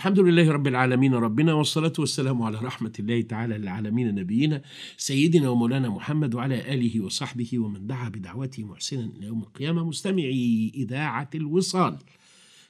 [0.00, 4.62] الحمد لله رب العالمين ربنا والصلاة والسلام على رحمة الله تعالى للعالمين نبينا
[4.96, 9.84] سيدنا ومولانا محمد وعلى آله وصحبه ومن دعا بدعوته محسنا إلى يوم القيامة.
[9.84, 11.98] مستمعي إذاعة الوصال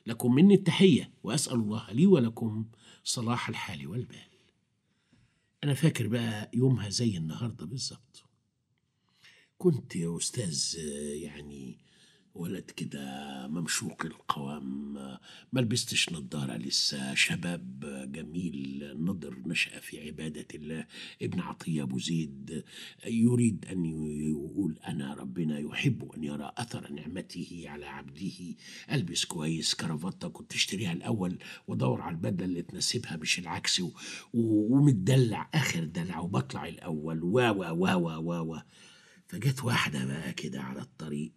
[0.07, 2.65] لكم مني التحية وأسأل الله لي ولكم
[3.05, 4.29] صلاح الحال والبال.
[5.65, 8.25] أنا فاكر بقى يومها زي النهاردة بالظبط.
[9.59, 10.77] كنت يا أستاذ
[11.15, 11.79] يعني
[12.41, 13.03] ولد كده
[13.49, 14.93] ممشوق القوام
[15.53, 17.81] ما لبستش نظارة لسه شباب
[18.13, 20.87] جميل نضر نشأ في عبادة الله.
[21.23, 22.65] ابن عطية أبو زيد
[23.07, 23.85] يريد أن
[24.21, 28.55] يقول أنا ربنا يحب أن يرى أثر نعمته على عبده.
[28.93, 33.83] ألبس كويس كرافتة كنت اشتريها الأول وأدور على البدلة اللي تناسبها مش العكس.
[34.35, 37.23] ومتدلع آخر دلع وبطلع الأول.
[37.23, 38.61] و و و و و
[39.29, 41.33] فجت واحدة بقى كده على الطريق.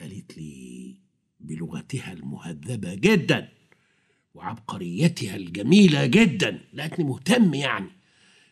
[0.00, 0.96] قالت لي
[1.40, 3.52] بلغتها المهذبة جدا
[4.34, 7.90] وعبقريتها الجميلة جدا لقتني مهتم يعني.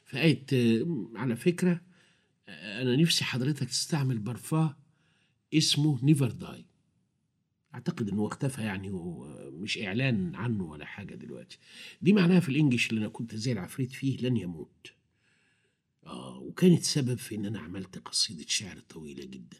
[0.07, 0.55] فقالت
[1.15, 1.81] على فكرة
[2.49, 4.75] أنا نفسي حضرتك تستعمل برفان
[5.55, 6.65] اسمه نيفر داي.
[7.75, 11.59] أعتقد إنه اختفى يعني ومش إعلان عنه ولا حاجة دلوقتي.
[12.03, 14.93] دي معناها في الإنجليش اللي أنا كنت زي العفريت فيه لن يموت.
[16.07, 19.57] آه وكانت سبب في إن أنا عملت قصيدة شعر طويلة جدا.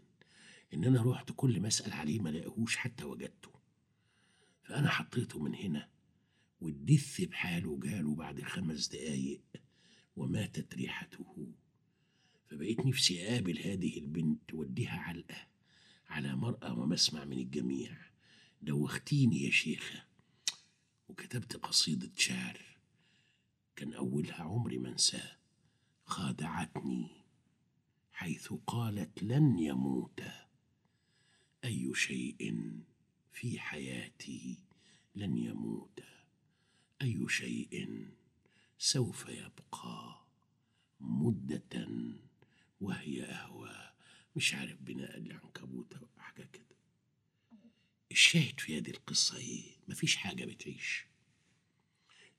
[0.75, 3.51] إن أنا رحت كل ما أسأل عليه ما لاقيهوش حتى وجدته.
[4.63, 5.89] فأنا حطيته من هنا
[6.61, 9.43] والدث بحاله جاله بعد خمس دقايق
[10.17, 11.53] وماتت ريحته.
[12.47, 15.47] فبقيت نفسي اقابل هذه البنت واديها علقة
[16.09, 17.97] على مرأى ومسمع من الجميع.
[18.63, 20.05] دوختيني يا شيخة.
[21.09, 22.61] وكتبت قصيدة شعر
[23.77, 25.39] كان أولها عمري ما أنساه.
[26.05, 27.11] خادعتني
[28.13, 30.23] حيث قالت لن يموت
[31.69, 32.55] أي شيء
[33.33, 34.59] في حياتي
[35.15, 36.01] لن يموت.
[37.03, 37.89] أي شيء
[38.79, 40.27] سوف يبقى
[41.01, 41.89] مدة
[42.81, 43.91] وهي أهوى.
[44.37, 46.77] مش عارف بناء العنكبوت أو حاجة كده.
[48.11, 51.07] الشاهد في هذه القصة إيه؟ مفيش حاجة بتعيش.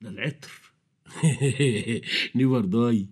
[0.01, 0.73] لا العطر.
[2.35, 3.07] never die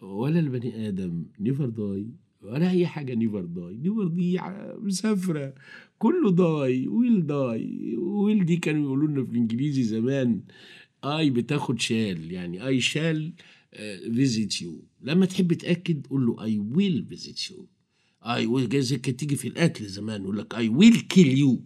[0.00, 1.26] ولا البني آدم.
[1.40, 3.76] never die ولا أي حاجة never die.
[3.76, 4.40] never دي
[4.78, 5.54] مسافرة.
[5.98, 7.96] كله die will die.
[7.96, 10.40] will دي كانوا يقولوا لنا في الإنجليزي زمان
[11.04, 12.32] I بتاخد shall.
[12.32, 13.32] يعني I shall
[14.14, 17.68] visit you لما تحب تأكد قول له I will visit you
[18.22, 21.64] آي زي كانت تيجي في القتل زمان يقول لك I will kill you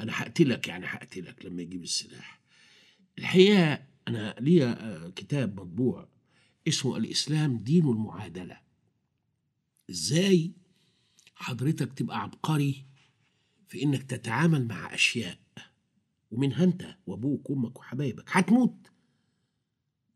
[0.00, 2.40] أنا هقتلك يعني هقتلك لما يجيب السلاح.
[3.18, 4.66] الحقيقة أنا ليا
[5.06, 6.08] آه، كتاب مطبوع
[6.68, 8.69] اسمه الإسلام دين المعادلة.
[9.90, 10.52] إزاي
[11.34, 12.84] حضرتك تبقى عبقري
[13.68, 15.38] في إنك تتعامل مع أشياء
[16.30, 18.24] ومنها أنت وأبوك وأمك وحبايبك.
[18.28, 18.90] هتموت.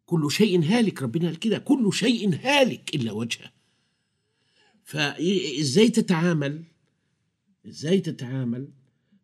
[0.07, 3.53] كل شيء هالك ربنا قال كده كل شيء هالك إلا وجهه.
[4.85, 6.65] فازاي تتعامل؟
[7.67, 8.69] إزاي تتعامل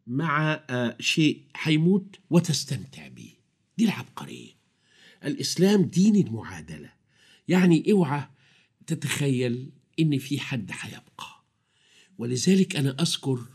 [0.06, 3.32] مع آه، شيء هيموت وتستمتع به
[3.78, 4.52] دي العبقرية.
[5.24, 6.92] الإسلام دين المعادلة.
[7.48, 8.28] يعني اوعى
[8.86, 11.44] تتخيل إن في حد هيبقى
[12.18, 13.48] ولذلك أنا أذكر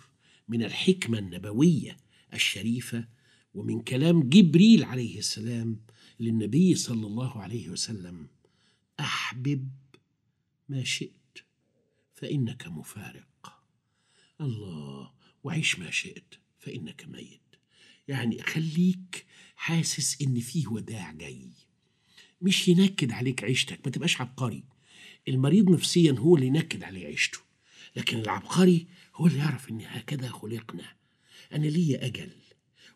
[0.47, 1.97] من الحكمة النبوية
[2.33, 3.07] الشريفة
[3.53, 5.79] ومن كلام جبريل عليه السلام
[6.19, 8.28] للنبي صلى الله عليه وسلم
[9.00, 9.69] أحبب
[10.69, 11.11] ما شئت
[12.16, 13.61] فإنك مفارق.
[14.41, 15.11] الله
[15.43, 17.41] وعيش ما شئت فإنك ميت.
[18.08, 19.25] يعني خليك
[19.55, 21.49] حاسس إن فيه وداع جاي.
[22.41, 24.64] مش ينكد عليك عيشتك ما تبقاش عبقري.
[25.27, 27.39] المريض نفسيا هو اللي ينكد عليه عيشته
[27.95, 30.85] لكن العبقري هو اللي يعرف إن هكذا خلقنا.
[31.53, 32.29] أنا ليا أجل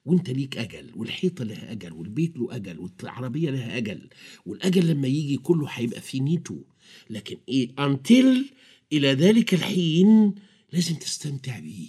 [0.05, 4.09] وأنت ليك أجل والحيطة لها أجل والبيت له أجل والعربية لها أجل
[4.45, 6.63] والأجل لما يجي كله هيبقى في نيته
[7.09, 8.49] لكن إيه انتل
[8.93, 10.35] إلى ذلك الحين
[10.71, 11.87] لازم تستمتع بيه.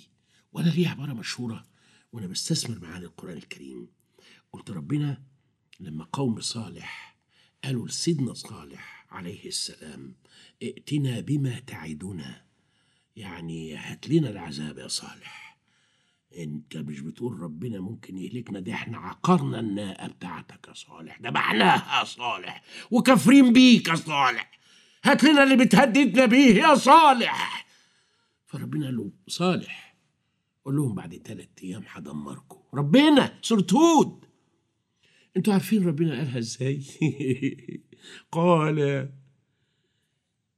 [0.53, 1.65] وأنا ليه عبارة مشهورة
[2.13, 3.87] وأنا بستثمر معاني القرآن الكريم.
[4.53, 5.23] قلت ربنا
[5.81, 7.17] لما قوم صالح
[7.65, 10.15] قالوا لسيدنا صالح عليه السلام.
[10.63, 12.43] ائتنا بما تعدنا.
[13.17, 15.59] يعني هات لنا العذاب يا صالح.
[16.39, 21.21] انت مش بتقول ربنا ممكن يهلكنا ده إحنا عقرنا الناقة بتاعتك يا صالح.
[21.23, 22.63] ذبحناها يا صالح.
[22.91, 24.51] وكافرين بيك يا صالح.
[25.05, 27.67] هات لنا اللي بتهددنا بيه يا صالح.
[28.47, 29.97] فربنا قال له صالح
[30.65, 32.59] قول لهم بعد ثلاث أيام هدمركم.
[32.75, 34.25] ربنا سورة هود.
[35.37, 36.83] أنتوا عارفين ربنا قالها إزاي؟
[38.33, 39.09] قال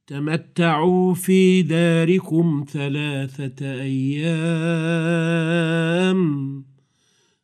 [0.07, 4.53] تمتعوا في داركم ثلاثة أيام.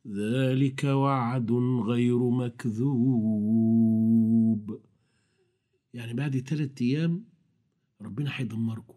[0.07, 1.51] ذلك وعد
[1.85, 3.69] غير مكذوب.
[5.93, 7.25] يعني بعد ثلاثة أيام
[8.01, 8.95] ربنا هيدمركم.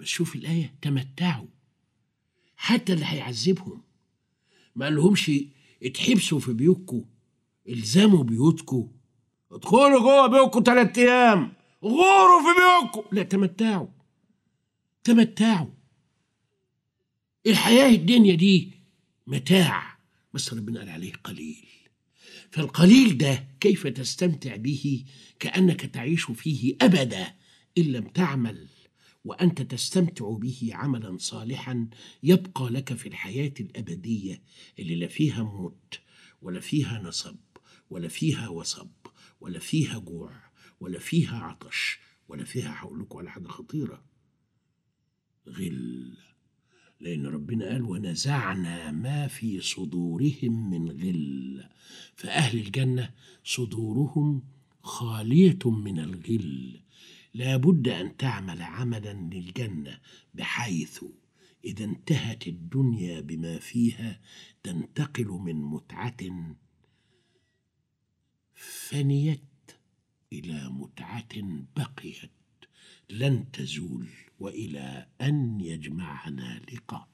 [0.00, 1.48] بس شوف الآية تمتعوا.
[2.56, 3.82] حتى اللي هيعذبهم.
[4.76, 5.30] ما قالهمش
[5.82, 7.04] اتحبسوا في بيوتكم.
[7.68, 8.88] الزموا بيوتكم
[9.52, 11.52] ادخلوا جوه بيوتكم ثلاث أيام.
[11.84, 13.86] غوروا في بيوتكم لا تمتعوا.
[15.04, 15.70] تمتعوا.
[17.46, 18.70] الحياة الدنيا دي
[19.26, 19.98] متاع
[20.34, 21.66] بس ربنا قال عليه قليل.
[22.50, 25.04] فالقليل ده كيف تستمتع به
[25.40, 27.34] كأنك تعيش فيه أبدا
[27.78, 28.68] إن لم تعمل
[29.24, 31.88] وأنت تستمتع به عملا صالحا
[32.22, 34.42] يبقى لك في الحياة الأبدية
[34.78, 35.98] اللي لا فيها موت
[36.42, 37.36] ولا فيها نصب.
[37.92, 38.90] ولا فيها وصب
[39.40, 40.32] ولا فيها جوع
[40.80, 41.98] ولا فيها عطش
[42.28, 44.04] ولا فيها هقول لكم على حاجة خطيرة.
[45.48, 46.16] غل.
[47.00, 51.64] لأن ربنا قال ونزعنا ما في صدورهم من غل.
[52.14, 53.10] فأهل الجنة
[53.44, 54.42] صدورهم
[54.82, 56.80] خالية من الغل.
[57.34, 60.00] لا بد أن تعمل عملا للجنة
[60.34, 61.04] بحيث
[61.64, 64.20] إذا انتهت الدنيا بما فيها
[64.62, 66.16] تنتقل من متعة
[68.54, 69.40] فنيت
[70.32, 71.34] إلى متعة
[71.76, 72.30] بقيت.
[73.10, 74.08] لن تزول
[74.40, 77.08] وإلى أن يجمعنا لقاء.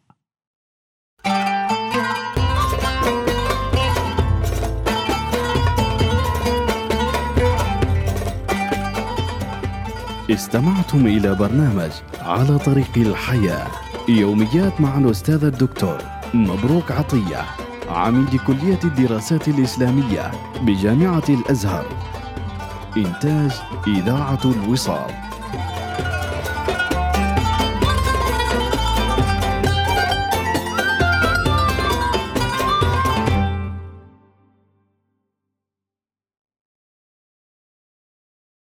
[10.31, 13.71] استمعتم إلى برنامج على طريق الحياة.
[14.09, 15.99] يوميات مع الأستاذ الدكتور
[16.35, 17.68] مبروك عطية.
[17.91, 20.31] عميد كلية الدراسات الإسلامية
[20.63, 21.87] بجامعة الأزهر.
[22.97, 23.53] إنتاج
[23.87, 25.28] إذاعة الوصال.